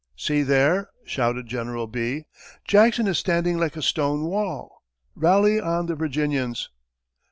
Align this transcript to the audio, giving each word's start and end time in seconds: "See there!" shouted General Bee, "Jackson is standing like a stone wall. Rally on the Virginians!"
"See 0.17 0.41
there!" 0.41 0.89
shouted 1.05 1.45
General 1.45 1.85
Bee, 1.85 2.25
"Jackson 2.65 3.05
is 3.05 3.19
standing 3.19 3.59
like 3.59 3.75
a 3.75 3.83
stone 3.83 4.23
wall. 4.23 4.81
Rally 5.13 5.59
on 5.61 5.85
the 5.85 5.93
Virginians!" 5.95 6.69